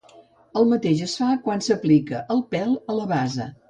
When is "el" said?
0.61-0.65, 2.39-2.47